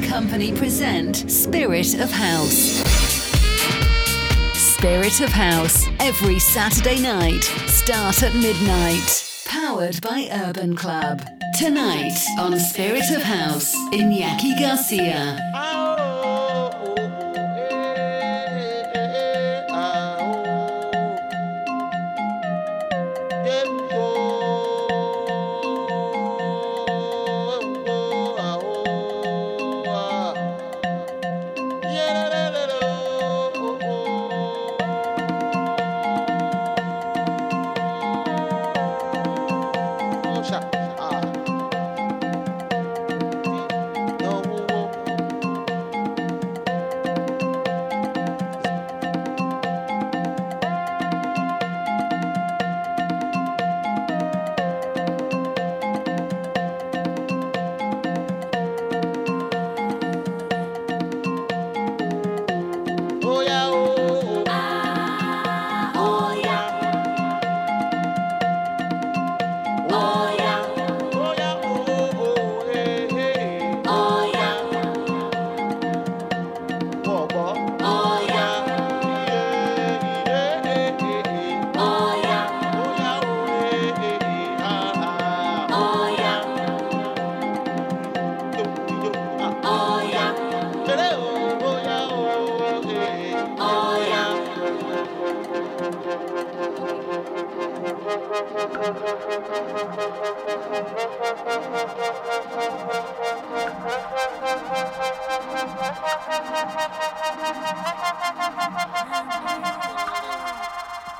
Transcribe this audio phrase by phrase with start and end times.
[0.00, 2.82] Company present Spirit of House.
[4.54, 9.24] Spirit of House, every Saturday night, start at midnight.
[9.46, 11.22] Powered by Urban Club.
[11.58, 15.87] Tonight on Spirit of House, Iñaki Garcia.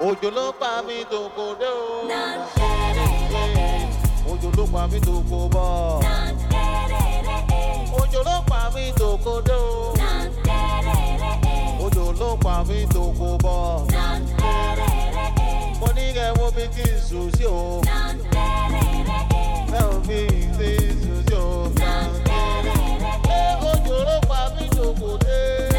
[0.06, 2.06] Òjò ló pa mí tó kò dé o.
[4.30, 6.00] òjò ló pa mí tó kò bọ̀.
[8.00, 9.94] òjò ló pa mí tó kò dé o.
[11.84, 13.86] òjò ló pa mí tó kò bọ̀.
[15.80, 17.80] mo ní kẹ́ wo bí kí n sùn sí o.
[19.70, 20.20] bẹ́ẹ̀ bí
[20.58, 21.46] kí n sùn sí o.
[23.70, 25.77] òjò ló pa mí tó kò dé.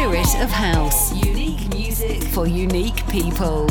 [0.00, 1.12] Spirit of House.
[1.12, 3.66] Unique music for unique people.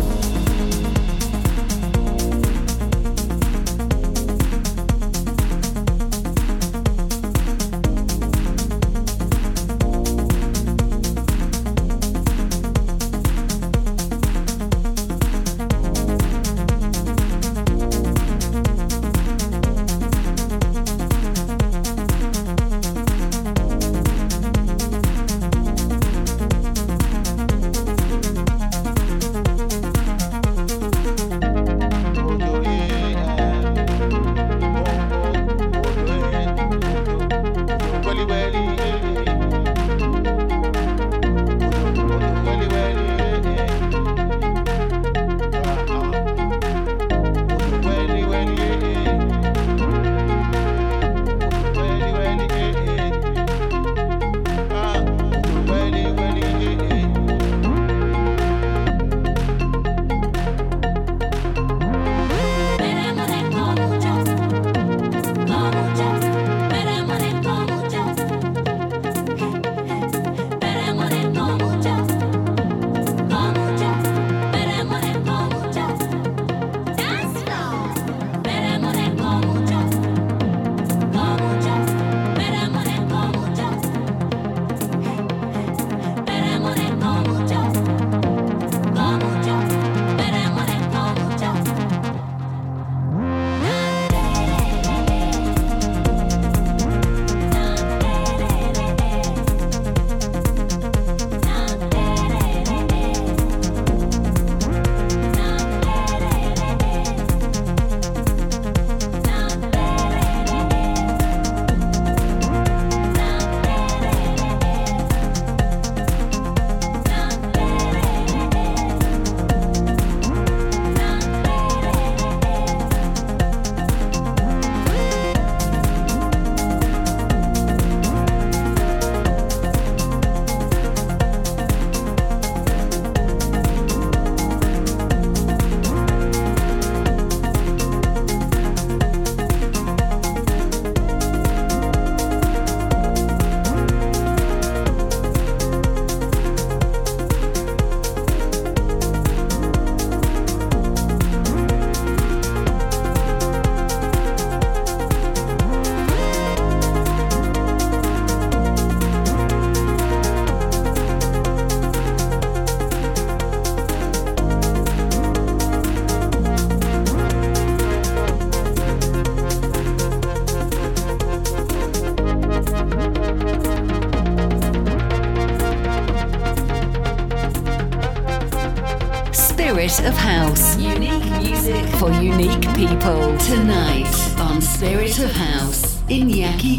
[183.49, 186.78] Tonight on Spirit of House Iñaki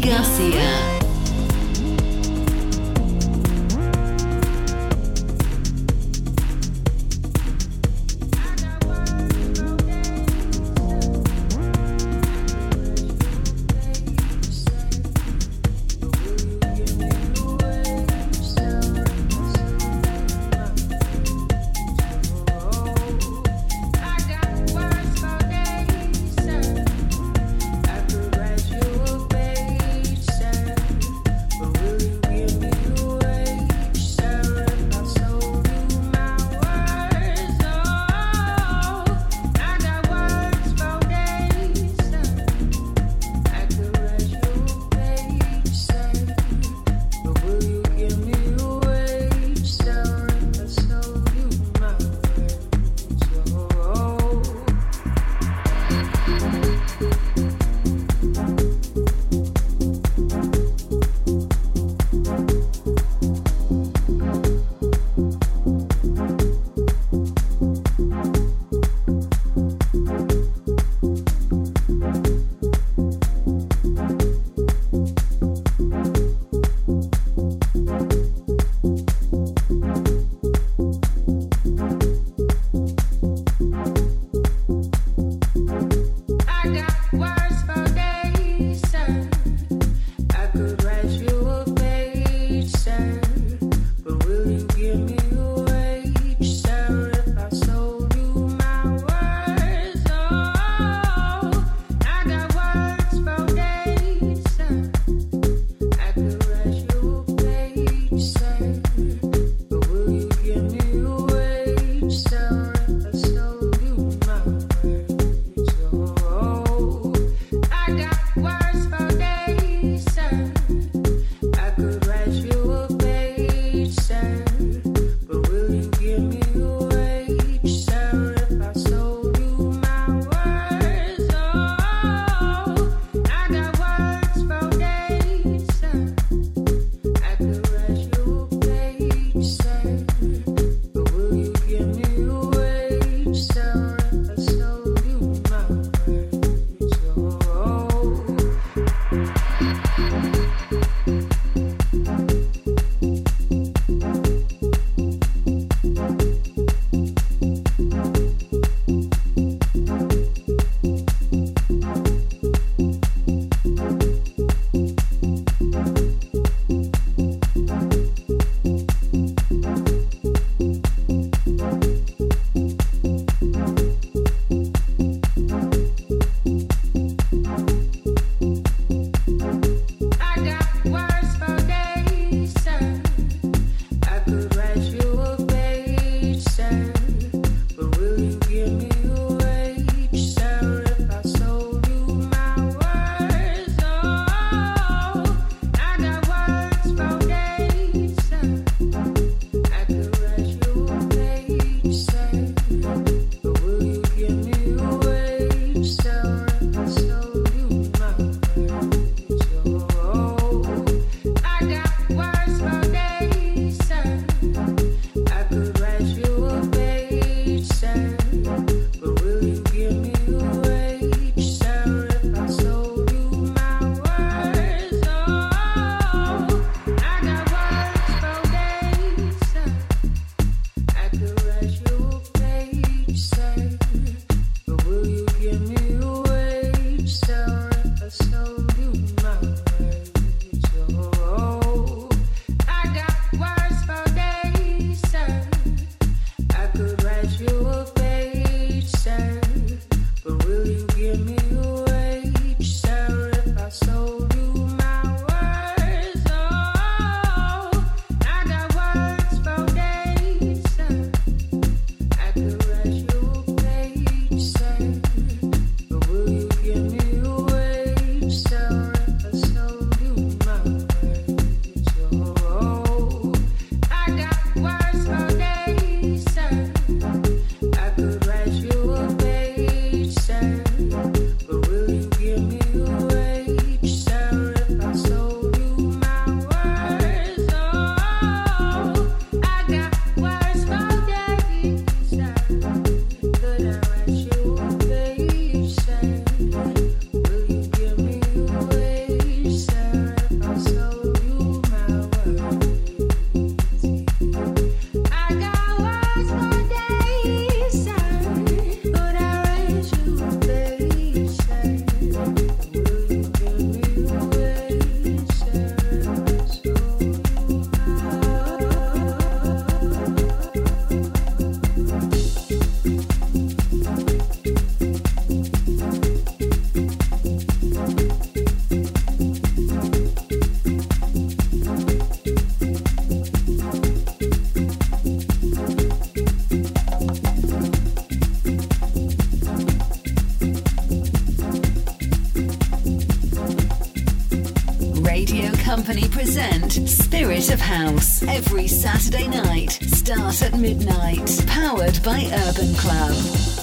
[345.11, 349.71] Company present Spirit of House every Saturday night.
[349.71, 351.43] Start at midnight.
[351.47, 353.60] Powered by Urban Club.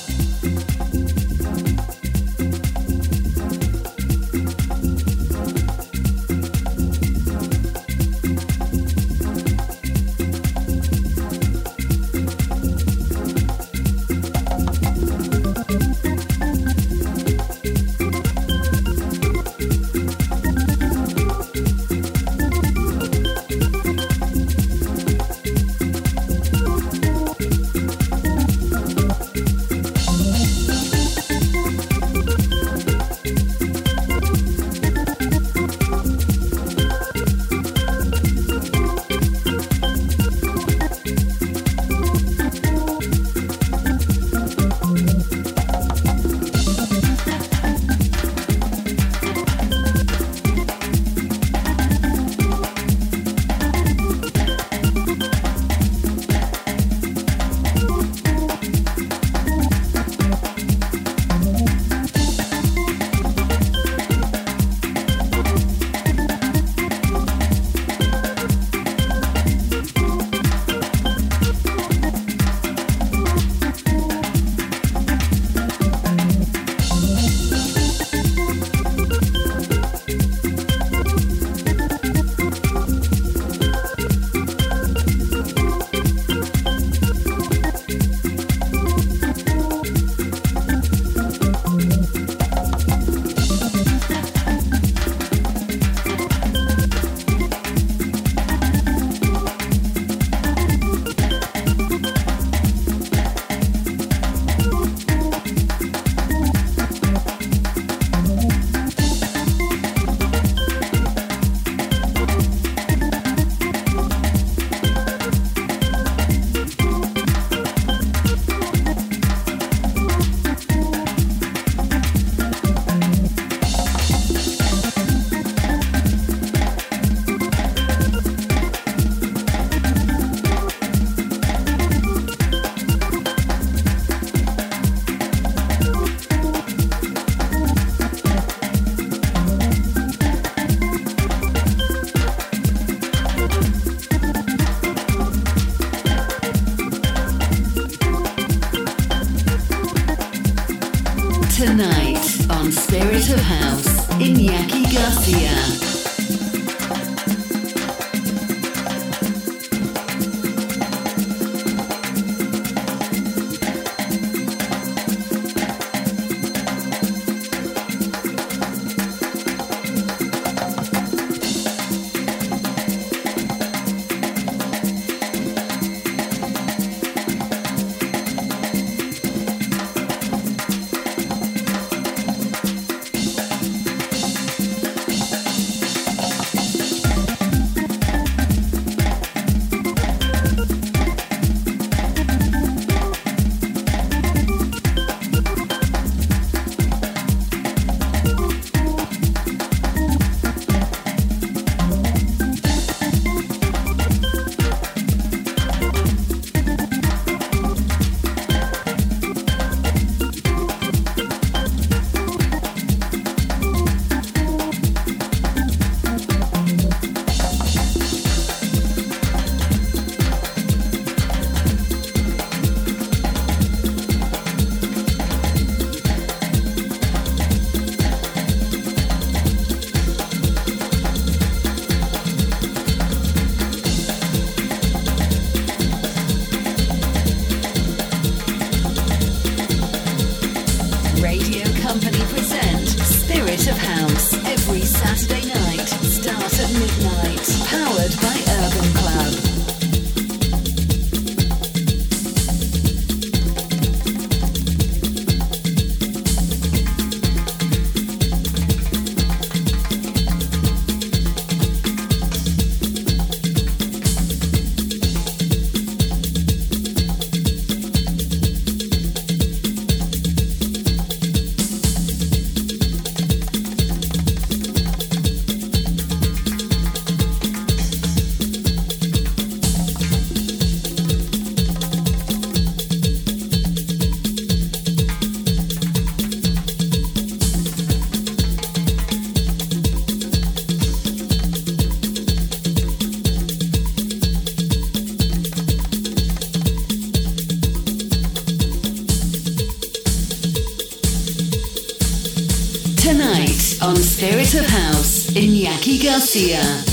[306.18, 306.88] García.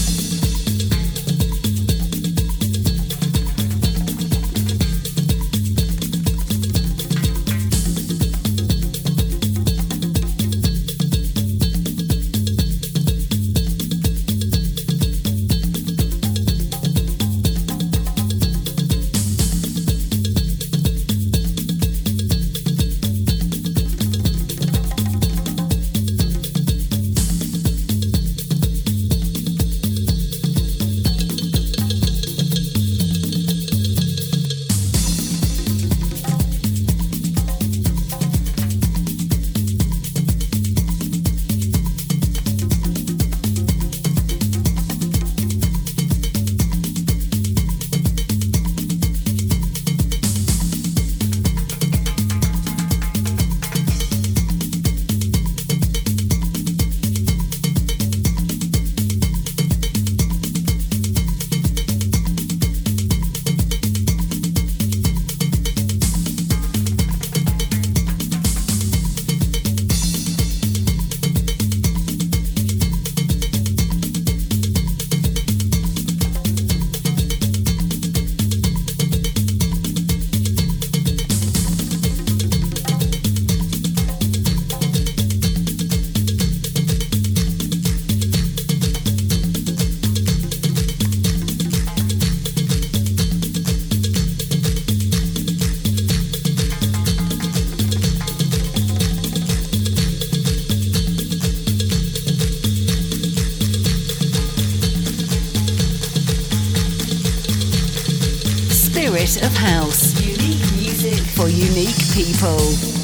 [112.16, 112.95] Yaki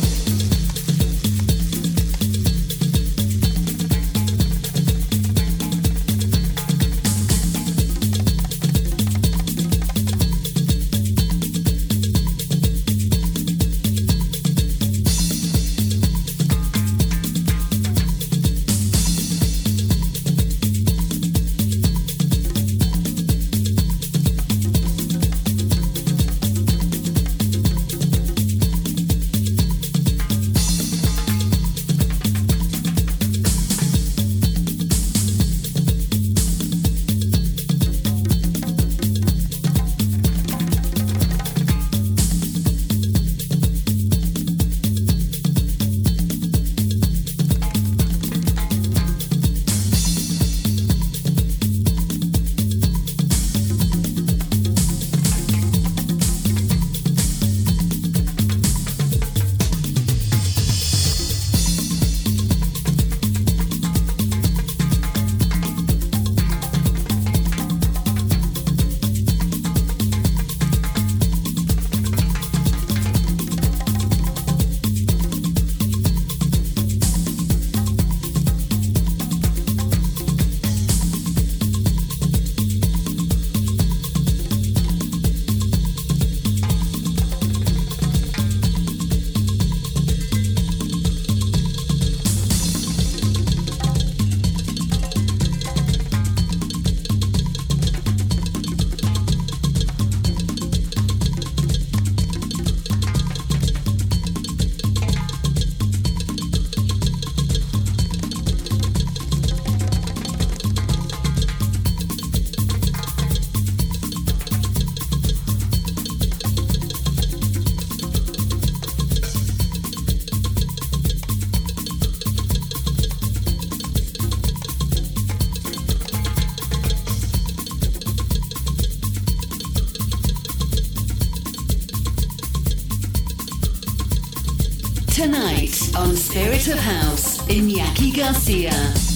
[136.02, 136.16] Garcia.
[136.16, 139.11] Spirit of House Iñaki Garcia.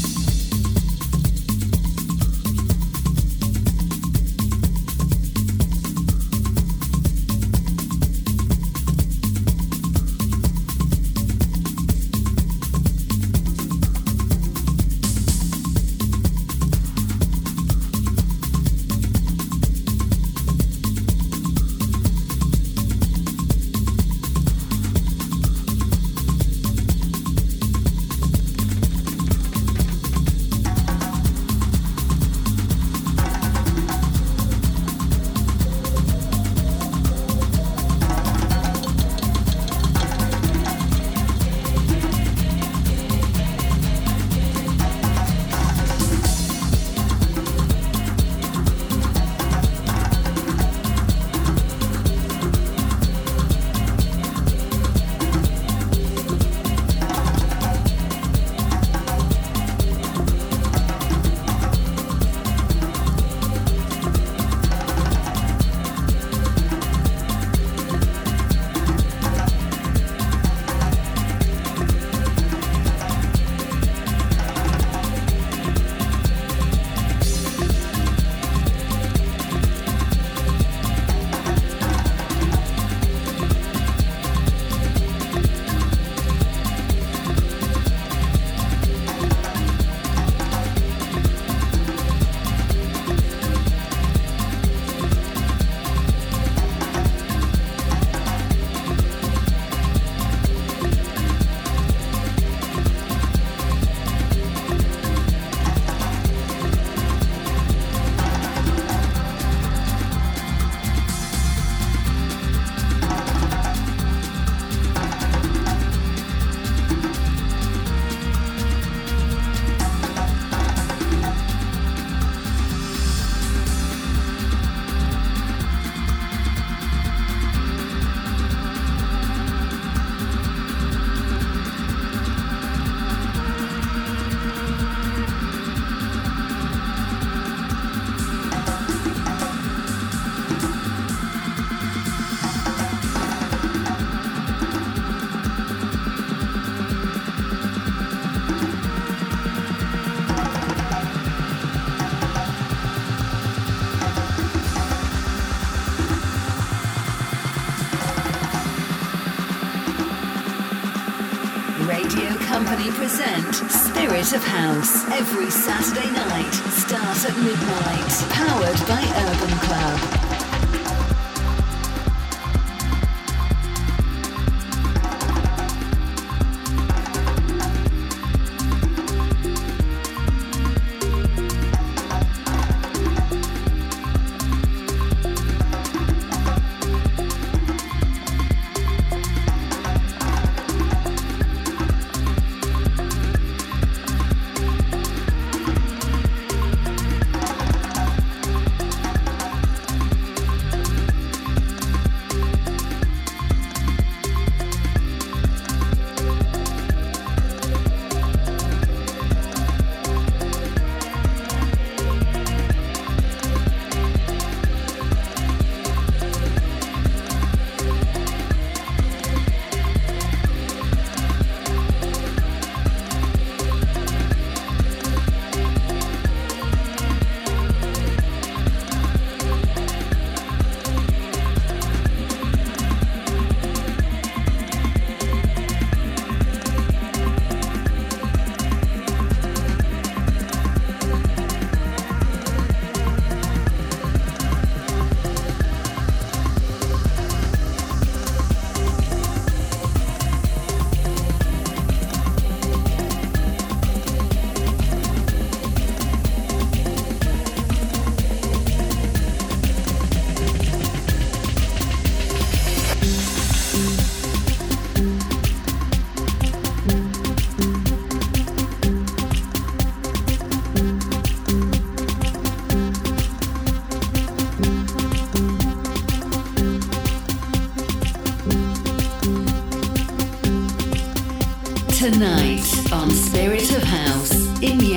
[165.51, 166.14] Saturday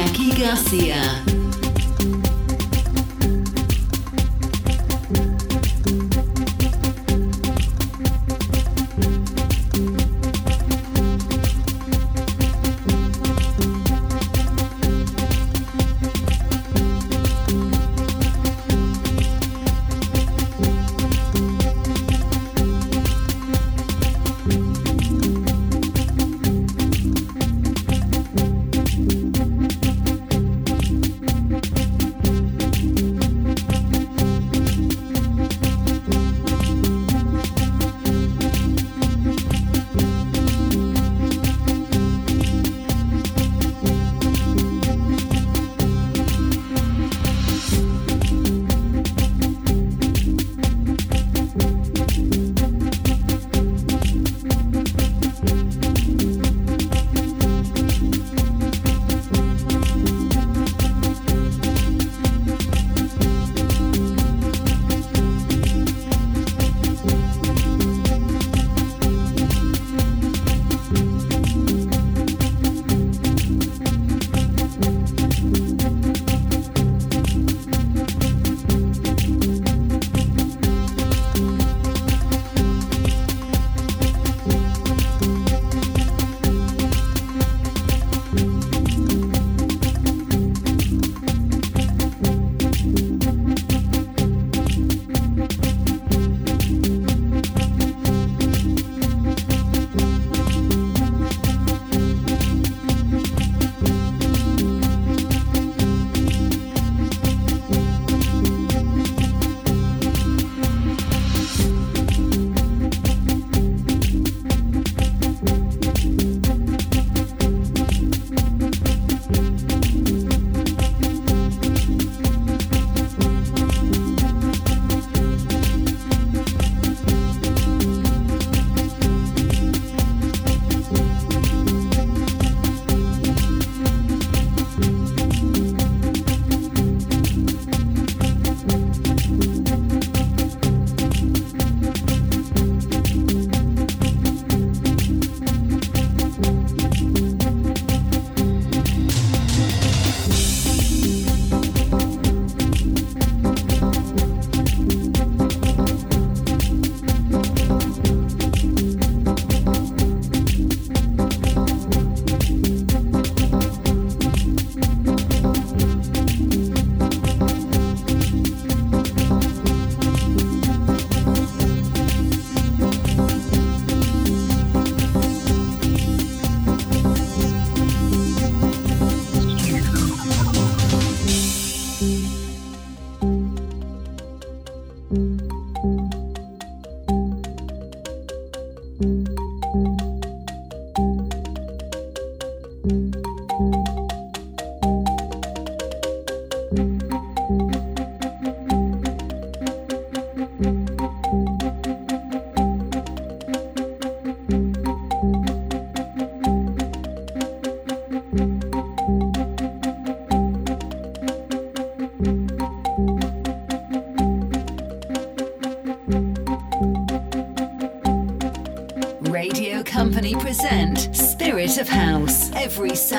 [0.09, 1.38] Aqui Garcia.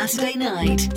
[0.09, 0.88] Saturday night.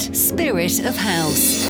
[0.00, 1.68] Spirit of House.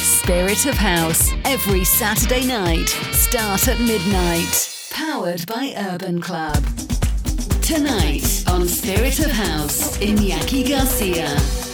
[0.00, 4.88] Spirit of House, every Saturday night, start at midnight.
[4.90, 6.62] Powered by Urban Club.
[7.62, 11.67] Tonight on Spirit of House, Iñaki Garcia.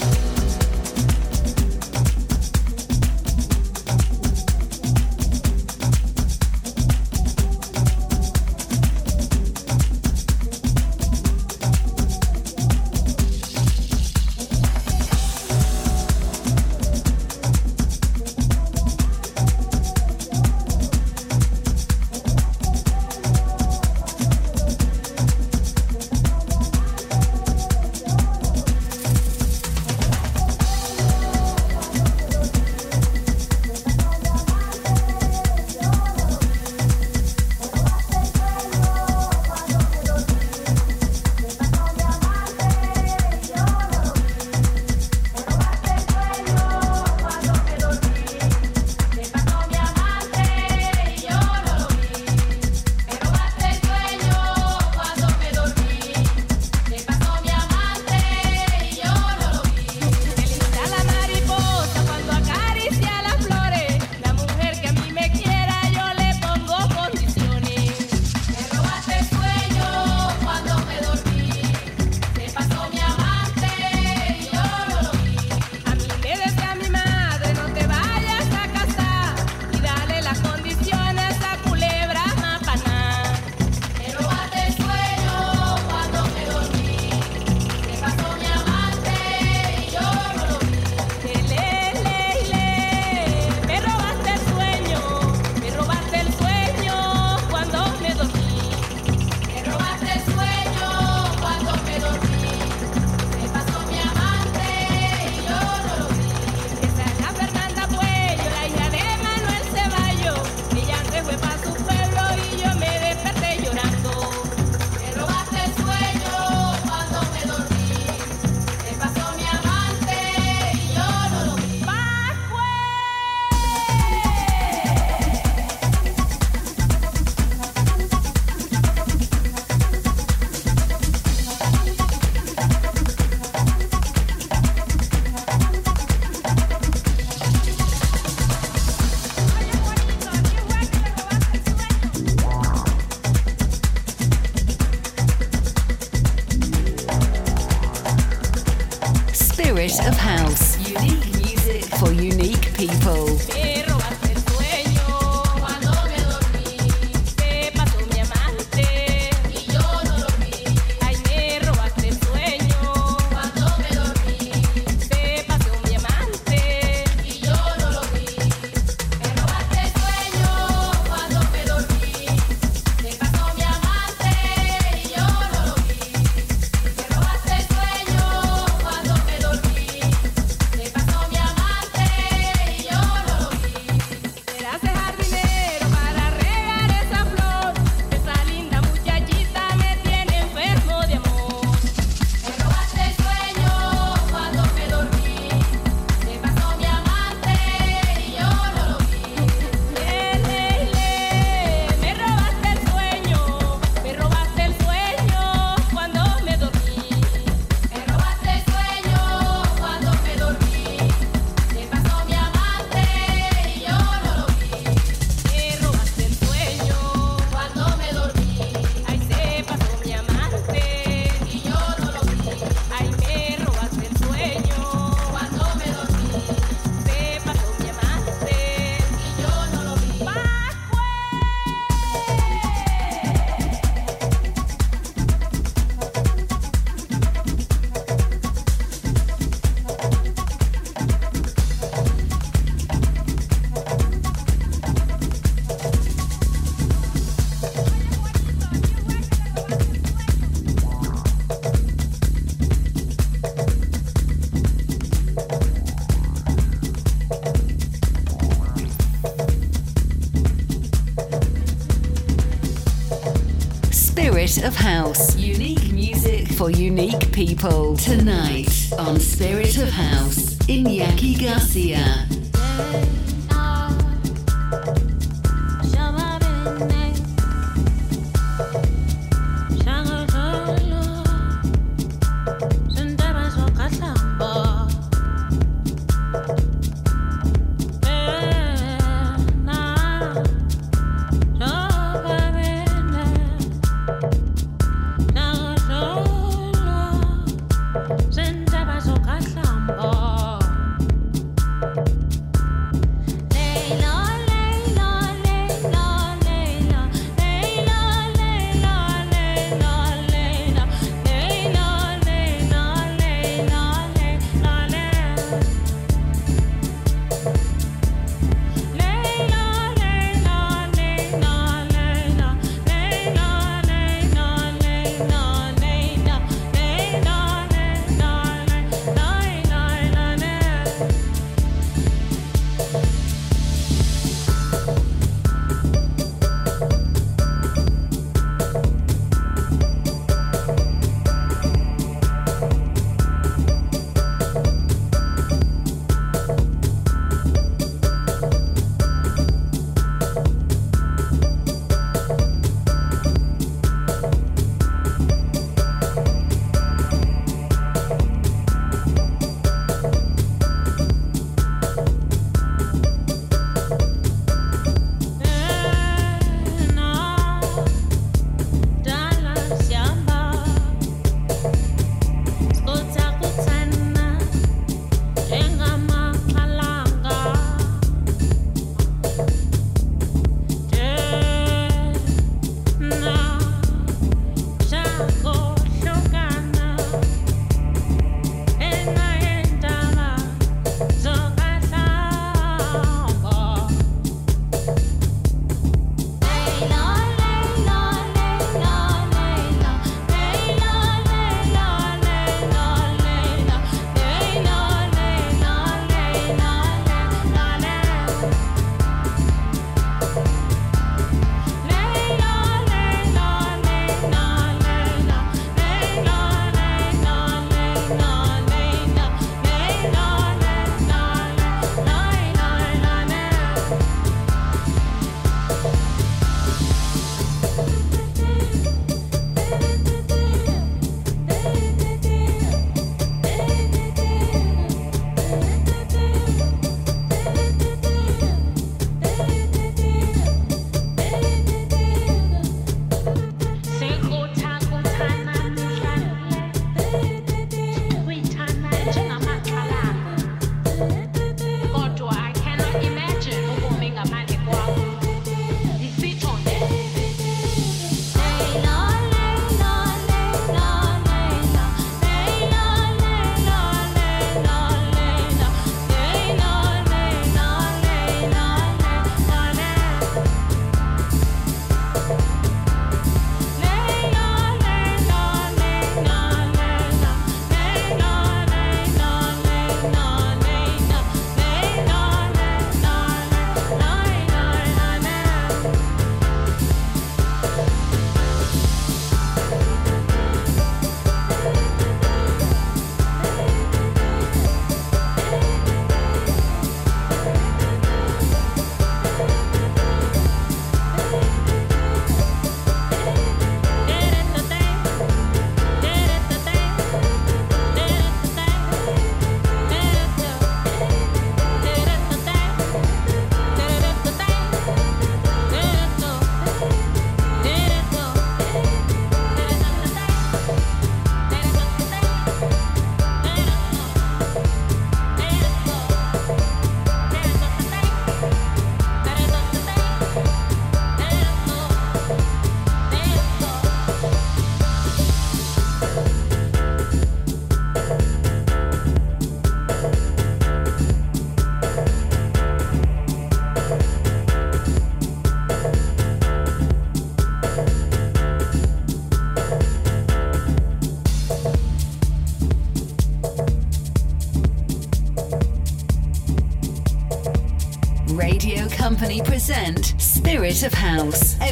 [267.34, 267.96] People.
[267.96, 272.33] Tonight on Spirit of House, Iñaki Garcia.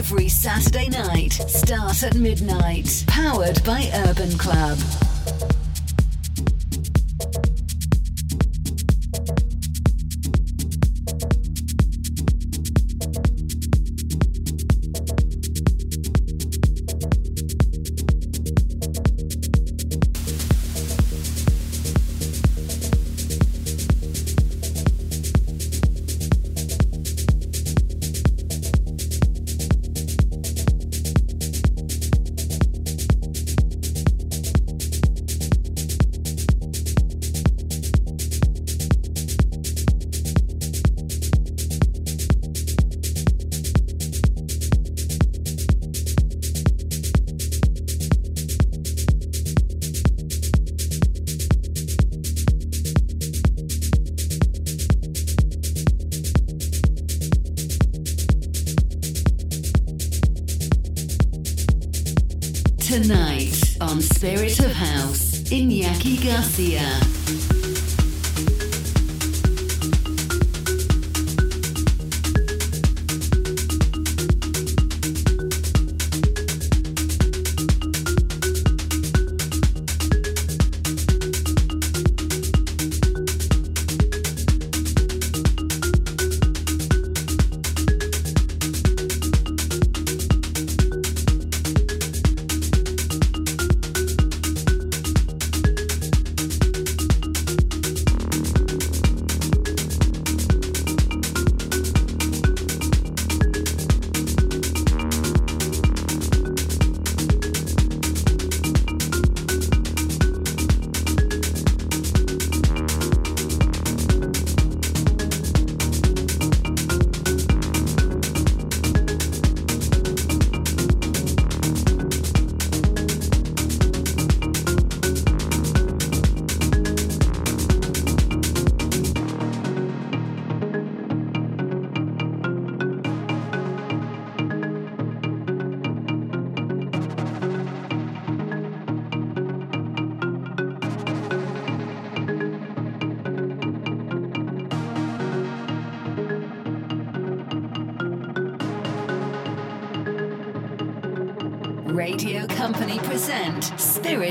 [0.02, 3.04] Every Saturday night, start at midnight.
[3.06, 4.76] Powered by Urban Club.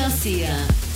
[0.00, 0.89] Garcia.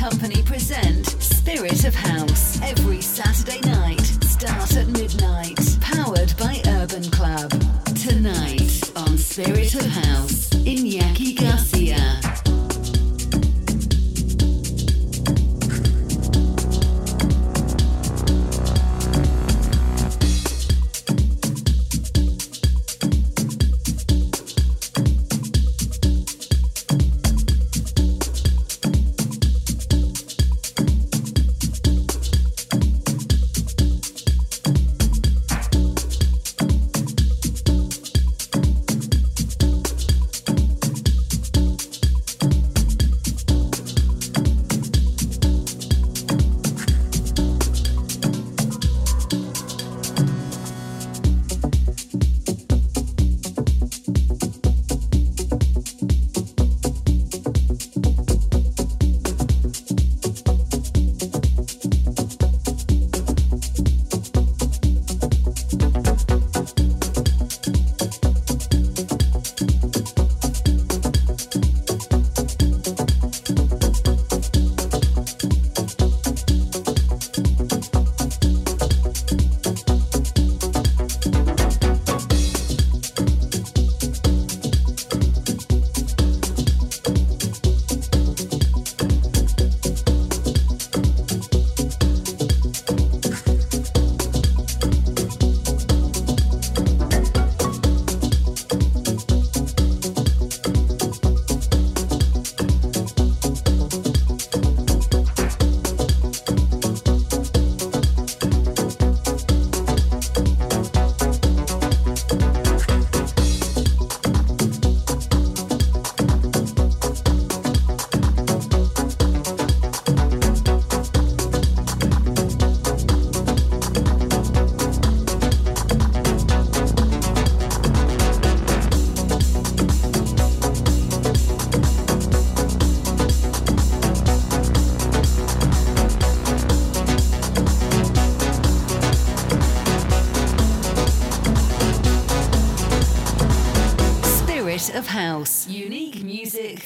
[0.00, 4.00] Company present Spirit of House every Saturday night.
[4.24, 5.58] Start at midnight.
[5.82, 7.49] Powered by Urban Club.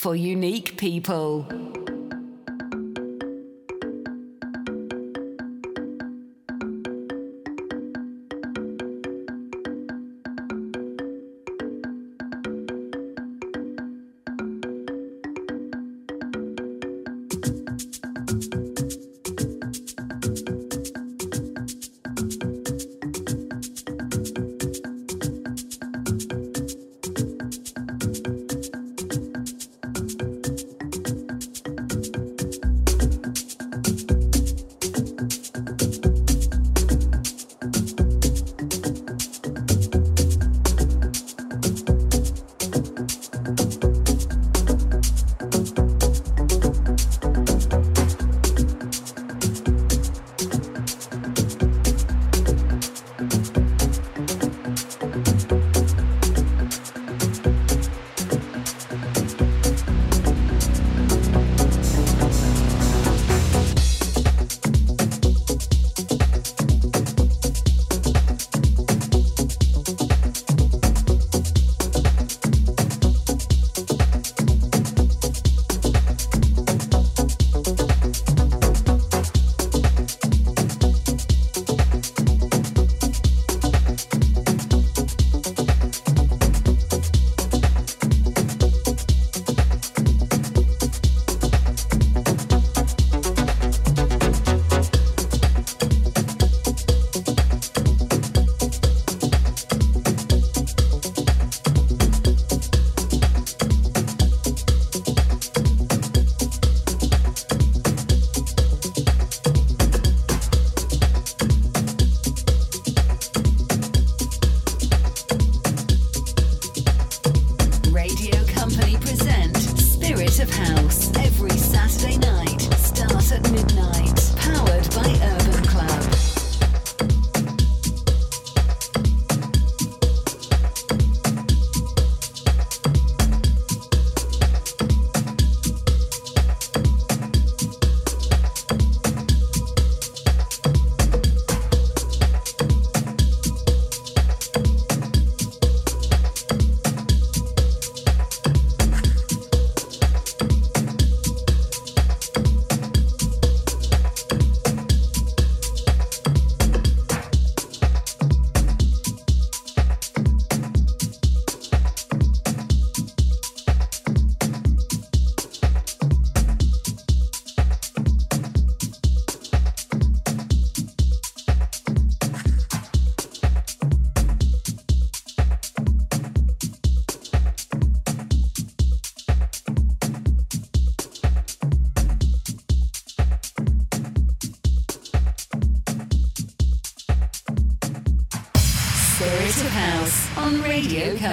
[0.05, 1.64] For unique people.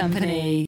[0.00, 0.41] Company.